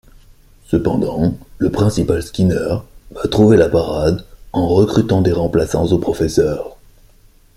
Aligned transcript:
Cependant, 0.65 1.37
le 1.59 1.69
principal 1.69 2.23
Skinner 2.23 2.77
va 3.11 3.27
trouver 3.29 3.55
la 3.55 3.69
parade 3.69 4.25
en 4.51 4.67
recrutant 4.67 5.21
des 5.21 5.31
remplaçants 5.31 5.85
aux 5.91 5.99
professeurs. 5.99 6.75